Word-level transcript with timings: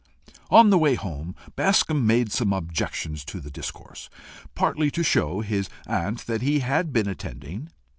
On 0.49 0.71
the 0.71 0.79
way 0.79 0.95
home, 0.95 1.35
Bascombe 1.55 2.07
made 2.07 2.31
some 2.31 2.53
objections 2.53 3.23
to 3.25 3.39
the 3.39 3.51
discourse, 3.51 4.09
partly 4.55 4.89
to 4.89 5.03
show 5.03 5.41
his 5.41 5.69
aunt 5.85 6.25
that 6.25 6.41
he 6.41 6.61
had 6.61 6.91
been 6.91 7.07
attending. 7.07 7.69